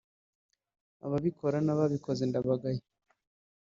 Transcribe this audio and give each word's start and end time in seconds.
ababikora 1.05 1.57
n’ababikoze 1.65 2.23
ndabagaye 2.27 2.79